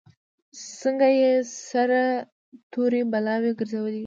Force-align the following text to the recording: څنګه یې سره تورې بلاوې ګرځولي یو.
څنګه 0.81 1.07
یې 1.19 1.33
سره 1.71 2.01
تورې 2.71 3.01
بلاوې 3.11 3.51
ګرځولي 3.59 3.97
یو. 3.97 3.99